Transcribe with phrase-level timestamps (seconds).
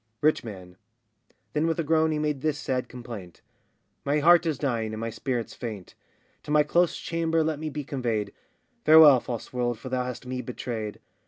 [0.21, 0.77] RICH MAN.
[1.53, 3.41] [Then with a groan he made this sad complaint]:
[4.03, 5.93] My heart is dying, and my spirits faint;
[6.41, 8.33] To my close chamber let me be conveyed;
[8.83, 10.99] Farewell, false world, for thou hast me betrayed.